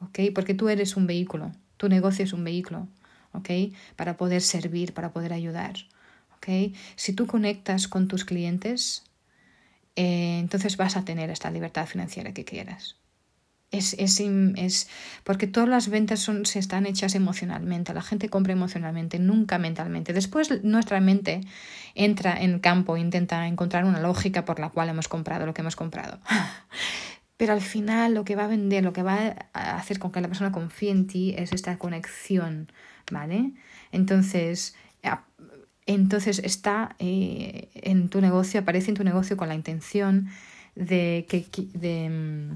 [0.00, 0.20] ¿ok?
[0.34, 2.88] Porque tú eres un vehículo, tu negocio es un vehículo,
[3.32, 3.50] ¿ok?
[3.96, 5.74] Para poder servir, para poder ayudar,
[6.36, 6.74] ¿ok?
[6.96, 9.04] Si tú conectas con tus clientes,
[9.96, 12.96] eh, entonces vas a tener esta libertad financiera que quieras.
[13.70, 14.20] Es, es,
[14.56, 14.88] es,
[15.22, 20.12] porque todas las ventas son, se están hechas emocionalmente, la gente compra emocionalmente, nunca mentalmente.
[20.12, 21.42] Después nuestra mente
[21.94, 25.60] entra en campo e intenta encontrar una lógica por la cual hemos comprado lo que
[25.60, 26.18] hemos comprado.
[27.36, 30.20] Pero al final lo que va a vender, lo que va a hacer con que
[30.20, 32.70] la persona confíe en ti es esta conexión,
[33.10, 33.52] ¿vale?
[33.92, 34.74] Entonces,
[35.86, 40.28] entonces está eh, en tu negocio, aparece en tu negocio con la intención
[40.76, 42.48] de, que, de,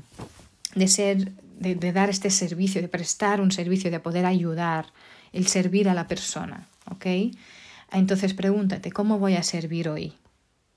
[0.75, 4.87] de ser, de, dar este servicio, de prestar un servicio, de poder ayudar,
[5.33, 6.69] el servir a la persona.
[6.91, 7.07] ¿Ok?
[7.93, 10.15] Entonces pregúntate, ¿cómo voy a servir hoy?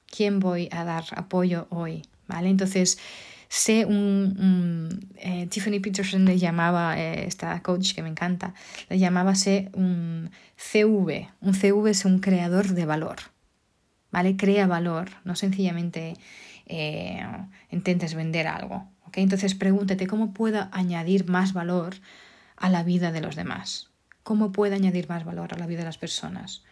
[0.06, 2.04] ¿Quién voy a dar apoyo hoy?
[2.28, 2.50] ¿Vale?
[2.50, 2.98] Entonces,
[3.50, 8.54] sé un, eh, Tiffany Peterson le llamaba, eh, esta coach que me encanta,
[8.90, 11.30] le llamaba sé un CV.
[11.42, 13.18] Un CV es un creador de valor,
[14.12, 14.36] ¿vale?
[14.36, 16.16] Crea valor, no sencillamente
[16.66, 17.26] eh,
[17.72, 21.96] intentes vender algo, Entonces pregúntate cómo puedo añadir más valor
[22.56, 23.90] a la vida de los demás.
[24.24, 26.64] ¿Cómo puedo añadir más valor a la vida de las personas?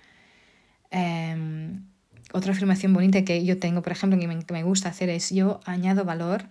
[0.91, 1.86] Em,
[2.34, 6.06] otra afirmación bonita que yo tengo, por ejemplo, que me, gusta hacer es yo añado
[6.06, 6.48] valor,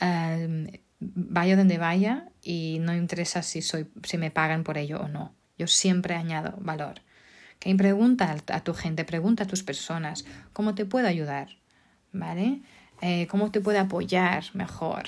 [0.00, 5.08] eh, vaya donde vaya y no interesa si, soy, si me pagan por ello o
[5.08, 5.34] no.
[5.58, 7.00] Yo siempre añado valor.
[7.58, 11.48] Que pregunta a tu gente, pregunta a tus personas, ¿cómo te puedo ayudar?
[12.12, 12.60] ¿Vale?
[13.00, 15.04] Eh, ¿Cómo te puedo apoyar mejor?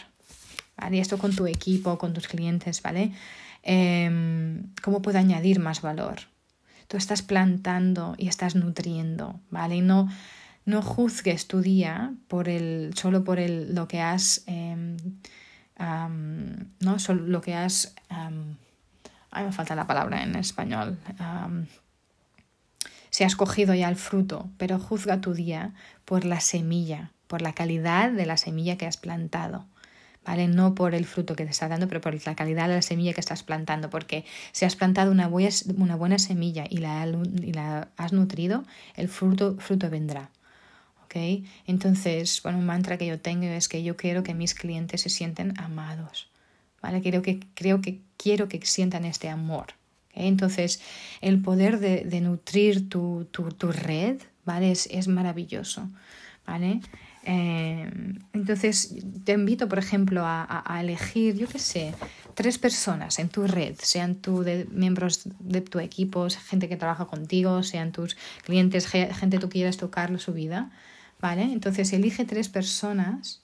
[0.76, 1.00] ¿Vale?
[1.00, 3.12] Esto con tu equipo, con tus clientes, ¿vale?
[3.62, 6.20] Em, ¿Cómo puedo añadir más valor?
[6.88, 9.76] tú estás plantando y estás nutriendo, ¿vale?
[9.76, 10.08] Y no,
[10.64, 14.96] no juzgues tu día por el, solo por el, lo que has, eh,
[16.80, 16.98] ¿no?
[16.98, 17.94] Solo lo que has,
[19.30, 20.98] ay, me falta la palabra en español,
[23.10, 25.74] si has cogido ya el fruto, pero juzga tu día
[26.04, 29.66] por la semilla, por la calidad de la semilla que has plantado.
[30.28, 30.46] ¿vale?
[30.46, 33.14] No por el fruto que te está dando, pero por la calidad de la semilla
[33.14, 37.52] que estás plantando, porque si has plantado una buena, una buena semilla y la, y
[37.52, 38.64] la, has nutrido,
[38.94, 40.30] el fruto, fruto vendrá.
[41.04, 41.46] ¿ok?
[41.66, 45.08] Entonces, bueno, un mantra que yo tengo es que yo quiero que mis clientes se
[45.08, 46.28] sienten amados,
[46.82, 47.00] ¿vale?
[47.00, 49.68] Creo que, creo que quiero que sientan este amor.
[50.12, 50.82] Entonces,
[51.22, 54.72] el poder de, nutrir tu, tu, red, ¿vale?
[54.72, 55.88] Es, es maravilloso,
[56.46, 56.80] ¿vale?
[57.30, 57.90] Eh,
[58.32, 61.92] entonces, te invito, por ejemplo, a, elegir, yo qué sé,
[62.32, 67.62] tres personas en tu red, sean de, miembros de tu equipo, gente que trabaja contigo,
[67.62, 70.70] sean tus clientes, gente que tú quieras tocar su vida,
[71.20, 71.42] ¿vale?
[71.42, 73.42] Entonces, elige tres personas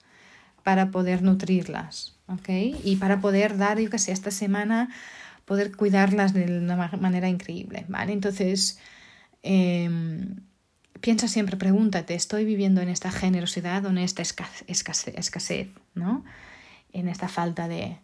[0.63, 2.49] para poder nutrirlas, ¿ok?
[2.83, 4.89] Y para poder dar, yo qué sé, esta semana,
[5.45, 8.13] poder cuidarlas de una manera increíble, ¿vale?
[8.13, 8.79] Entonces,
[9.43, 9.87] eh,
[11.01, 16.23] piensa siempre, pregúntate, ¿estoy viviendo en esta generosidad o en esta escasez, ¿no?
[16.93, 17.99] En esta falta de...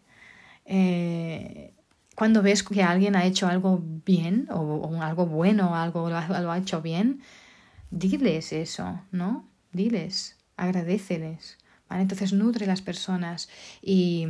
[0.66, 1.74] Eh,
[2.16, 6.82] cuando ves que alguien ha hecho algo bien o, algo bueno algo lo ha, hecho
[6.82, 7.22] bien,
[7.90, 9.48] diles eso, ¿no?
[9.72, 11.58] Diles, agradeceles,
[11.90, 12.04] ¿vale?
[12.04, 13.50] Entonces nutre las personas
[13.82, 14.28] y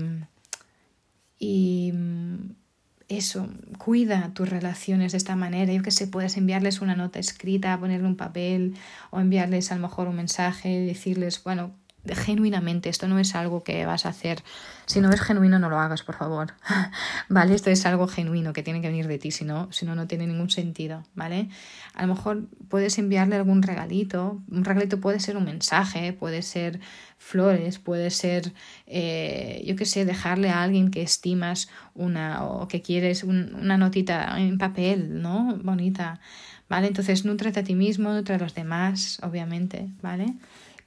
[3.18, 5.74] eso, cuida tus relaciones de esta manera.
[5.74, 8.76] Yo que sé, puedes enviarles una nota escrita, ponerle un papel
[9.10, 11.72] o enviarles a lo mejor un mensaje, decirles, bueno,
[12.06, 14.44] genuinamente, esto no es algo que vas a hacer.
[14.88, 16.54] Si no es genuino, no lo hagas, por favor.
[17.30, 17.54] ¿Vale?
[17.54, 20.50] Esto es algo genuino que tiene que venir de ti, si no, no, tiene ningún
[20.50, 21.04] sentido.
[21.16, 21.50] ¿Vale?
[21.94, 24.42] A lo mejor puedes enviarle algún regalito.
[24.50, 26.80] Un regalito puede ser un mensaje, puede ser
[27.18, 28.54] flores, puede ser,
[28.88, 34.40] eh, yo qué sé, dejarle a alguien que estimas una o que quieres una notita
[34.40, 35.58] en papel, ¿no?
[35.64, 36.20] Bonita.
[36.68, 36.88] ¿Vale?
[36.88, 40.36] Entonces, nutrete a ti mismo, nutre a los demás, obviamente, ¿vale?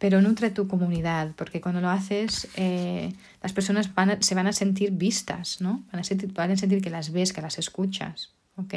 [0.05, 3.89] Pero nutre tu comunidad, porque cuando lo haces, eh, las personas
[4.21, 5.83] se van a sentir vistas, ¿no?
[5.91, 8.75] Van a sentir, van a sentir que las ves, que las escuchas, ¿ok?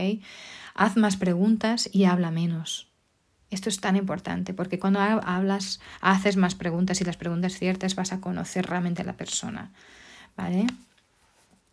[0.73, 2.87] Haz más preguntas y habla menos.
[3.51, 8.13] Esto es tan importante porque cuando hablas, haces más preguntas y las preguntas ciertas vas
[8.13, 9.73] a conocer realmente a la persona,
[10.37, 10.65] ¿vale?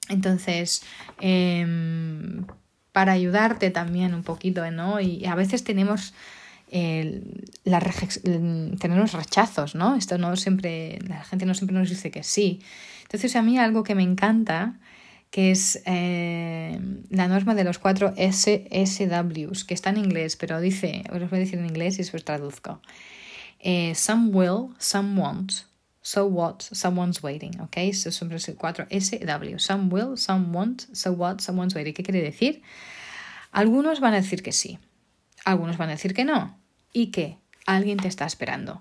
[0.08, 0.82] Entonces,
[1.20, 2.44] em,
[2.90, 4.98] para ayudarte también un poquito, ¿no?
[4.98, 6.12] Y a veces tenemos
[6.74, 7.80] el, la
[8.80, 9.94] tenemos rechazos, ¿no?
[9.94, 12.60] Esto no siempre, la gente no siempre nos dice que sí.
[13.02, 14.80] Entonces a mí algo que me encanta,
[15.30, 21.04] que es eh, la norma de los cuatro SSWs, que está en inglés, pero dice,
[21.12, 22.80] os lo voy a decir en inglés y os traduzco.
[23.60, 25.52] Eh, some will, some won't,
[26.02, 27.76] so what, someone's waiting, ¿ok?
[27.76, 29.58] Estos son los cuatro SW.
[29.58, 31.94] Some will, some won't, so what, someone's waiting.
[31.94, 32.62] ¿Qué quiere decir?
[33.52, 34.80] Algunos van a decir que sí,
[35.44, 36.63] algunos van a decir que no,
[36.94, 38.80] y que alguien te está esperando.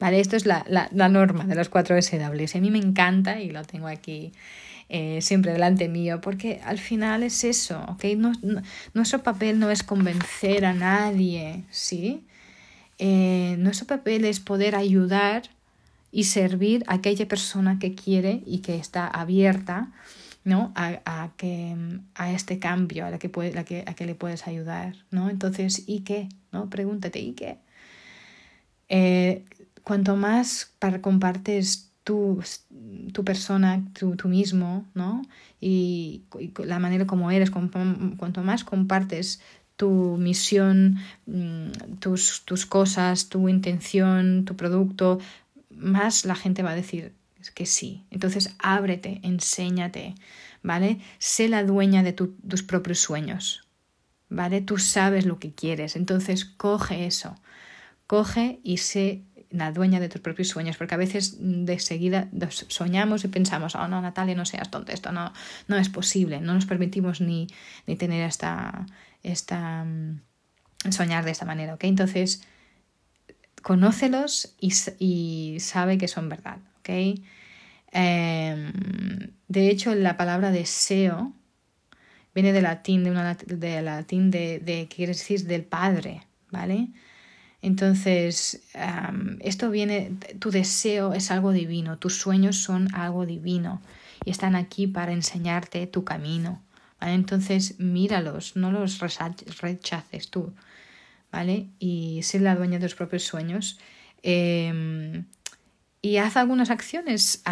[0.00, 0.18] ¿Vale?
[0.18, 2.56] Esto es la, norma de los cuatro SWs.
[2.56, 4.32] A mí me encanta y lo tengo aquí
[4.88, 8.04] eh, siempre delante mío, porque al final es eso, ¿ok?
[8.94, 12.24] nuestro papel no es convencer a nadie, ¿sí?
[12.98, 15.42] Eh, nuestro papel es poder ayudar
[16.12, 19.92] y servir a aquella persona que quiere y que está abierta
[20.46, 20.72] ¿no?
[20.76, 21.76] A, a, que,
[22.14, 24.94] a este cambio a la que, puede, que, a le puedes ayudar.
[25.10, 25.28] ¿no?
[25.28, 26.28] Entonces, ¿y qué?
[26.52, 26.70] ¿no?
[26.70, 27.58] Pregúntate, ¿y qué?
[28.88, 29.44] Eh,
[29.82, 32.40] cuanto más para, compartes tu,
[33.12, 35.22] tu persona, tú, tú mismo, ¿no?
[35.60, 36.22] Y,
[36.58, 39.40] la manera como eres, cuanto más compartes
[39.76, 45.18] tu misión, mm, tus, tus cosas, tu intención, tu producto,
[45.70, 47.15] más la gente va a decir,
[47.50, 48.04] que sí.
[48.10, 50.14] Entonces ábrete, enséñate,
[50.62, 50.98] ¿vale?
[51.18, 53.68] Sé la dueña de tus propios sueños,
[54.28, 54.60] ¿vale?
[54.60, 57.36] Tú sabes lo que quieres, entonces coge eso,
[58.06, 62.28] coge y sé la dueña de tus propios sueños, porque a veces de seguida
[62.68, 65.32] soñamos y pensamos, oh no, Natalia, no seas tonta, esto no,
[65.68, 67.46] no es posible, no nos permitimos ni,
[67.86, 68.86] ni tener esta,
[69.22, 70.20] esta, mm,
[70.90, 71.84] soñar de esta manera, ¿ok?
[71.84, 72.42] Entonces,
[73.62, 77.20] conócelos y, y sabe que son verdad, ¿ok?
[77.98, 78.72] Em,
[79.48, 81.32] de hecho, la palabra deseo
[82.34, 86.20] viene del latín, de, una, de latín de, de, quiere decir del Padre,
[86.50, 86.90] ¿vale?
[87.62, 93.80] Entonces, em, esto viene, tu deseo es algo divino, tus sueños son algo divino
[94.26, 96.62] y están aquí para enseñarte tu camino.
[97.00, 100.52] Entonces, míralos, no los rechaces tú,
[101.32, 101.68] ¿vale?
[101.78, 103.78] Y sé la dueña de tus propios sueños.
[104.22, 105.24] Eh,
[106.06, 107.42] y haz algunas acciones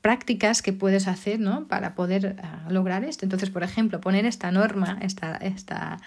[0.00, 1.68] prácticas que puedes hacer ¿no?
[1.68, 3.24] para poder ah, lograr esto.
[3.24, 5.98] Entonces, por ejemplo, poner esta norma esta, esta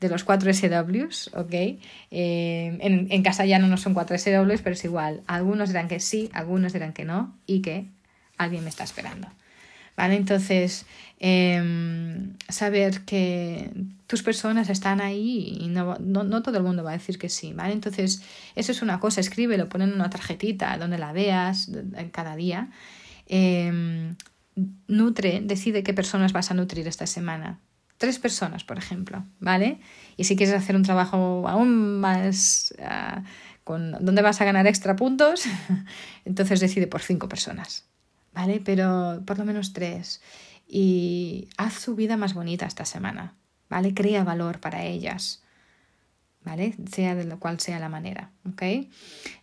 [0.00, 1.52] de los cuatro SWs, ¿ok?
[1.52, 1.78] Eh,
[2.10, 5.20] en, en castellano no son cuatro SWs, pero es igual.
[5.26, 7.88] Algunos dirán que sí, algunos dirán que no y que
[8.38, 9.28] alguien me está esperando.
[9.96, 10.16] ¿Vale?
[10.16, 10.86] Entonces,
[11.20, 13.70] em, saber que
[14.08, 17.52] tus personas están ahí y no, no, todo el mundo va a decir que sí,
[17.52, 17.72] ¿vale?
[17.72, 18.22] Entonces,
[18.56, 21.70] eso es una cosa, escríbelo, pon en una tarjetita donde la veas
[22.10, 22.70] cada día.
[23.26, 24.16] Em,
[24.88, 27.60] nutre, decide qué personas vas a nutrir esta semana.
[27.98, 29.78] Tres personas, por ejemplo, ¿vale?
[30.16, 32.74] Y si quieres hacer un trabajo aún más...
[32.78, 33.22] Uh,
[33.64, 35.44] con dónde vas a ganar extra puntos,
[36.24, 37.86] entonces decide por cinco personas,
[38.34, 38.60] ¿vale?
[38.64, 40.20] Pero por lo menos tres.
[40.66, 43.36] Y haz su vida más bonita esta semana,
[43.68, 43.94] ¿vale?
[43.94, 45.43] Crea valor para ellas.
[46.44, 46.74] ¿Vale?
[46.90, 48.30] Sea de lo cual sea la manera.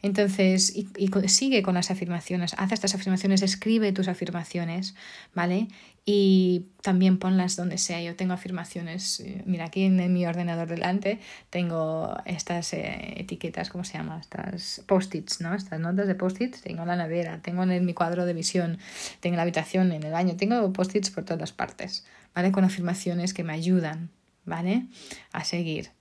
[0.01, 0.87] Entonces, y,
[1.27, 4.95] sigue con las afirmaciones, haz estas afirmaciones, escribe tus afirmaciones,
[5.33, 5.67] ¿vale?
[6.05, 8.01] Y también ponlas donde sea.
[8.01, 13.83] Yo tengo afirmaciones, eh, mira, aquí en, mi ordenador delante tengo estas eh, etiquetas, ¿cómo
[13.83, 14.19] se llama?
[14.19, 15.53] Estas post-its, ¿no?
[15.53, 18.77] Estas notas de post-its, tengo en la nevera, tengo en mi cuadro de visión,
[19.19, 22.51] tengo en la habitación, en el baño, tengo post-its por todas partes, ¿vale?
[22.51, 24.09] Con afirmaciones que me ayudan,
[24.45, 24.87] ¿vale?
[25.31, 25.91] A seguir.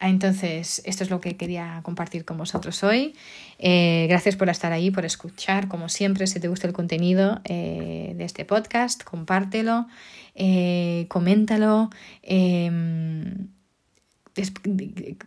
[0.00, 3.14] Entonces, esto es lo que quería compartir con vosotros hoy.
[3.58, 5.68] Eh, gracias por estar ahí, por escuchar.
[5.68, 9.86] Como siempre, si te gusta el contenido eh, de este podcast, compártelo,
[10.34, 11.90] eh, coméntalo.
[12.22, 13.48] Em,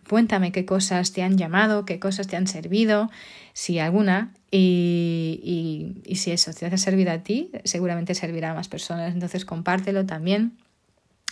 [0.07, 3.09] cuéntame qué cosas te han llamado, qué cosas te han servido,
[3.53, 8.67] si alguna, y, y si eso te ha servido a ti, seguramente servirá a más
[8.67, 9.13] personas.
[9.13, 10.59] Entonces, compártelo también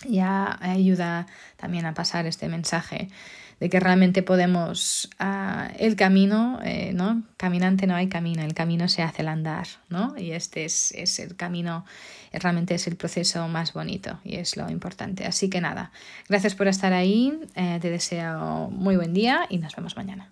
[0.06, 1.26] ya ayuda
[1.56, 3.08] también a pasar este mensaje
[3.60, 7.24] de que realmente podemos ah, el camino, eh, ¿no?
[7.36, 10.14] Caminante no hay camino, el camino se hace al andar, ¿no?
[10.16, 11.84] Y este es, es, el camino,
[12.32, 15.26] realmente es el proceso más bonito y es lo importante.
[15.26, 15.90] Así que nada,
[16.28, 20.30] gracias por estar ahí, eh, te deseo muy buen día y nos vemos mañana.